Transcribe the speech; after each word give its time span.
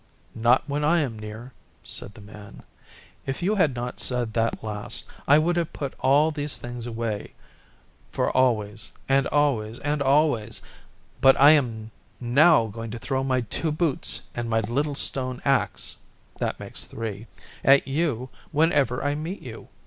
'Not 0.33 0.63
when 0.67 0.83
I 0.83 0.97
am 1.01 1.19
near,' 1.19 1.53
said 1.83 2.15
the 2.15 2.21
Man. 2.21 2.63
'If 3.27 3.43
you 3.43 3.53
had 3.53 3.75
not 3.75 3.99
said 3.99 4.33
that 4.33 4.63
last 4.63 5.05
I 5.27 5.37
would 5.37 5.55
have 5.57 5.73
put 5.73 5.93
all 5.99 6.31
these 6.31 6.57
things 6.57 6.87
away 6.87 7.33
for 8.11 8.35
always 8.35 8.93
and 9.07 9.27
always 9.27 9.77
and 9.77 10.01
always; 10.01 10.59
but 11.21 11.39
I 11.39 11.51
am 11.51 11.91
now 12.19 12.65
going 12.65 12.89
to 12.89 12.97
throw 12.97 13.23
my 13.23 13.41
two 13.41 13.71
boots 13.71 14.23
and 14.33 14.49
my 14.49 14.61
little 14.61 14.95
stone 14.95 15.39
axe 15.45 15.97
(that 16.39 16.59
makes 16.59 16.85
three) 16.85 17.27
at 17.63 17.87
you 17.87 18.29
whenever 18.51 19.03
I 19.03 19.13
meet 19.13 19.43
you. 19.43 19.67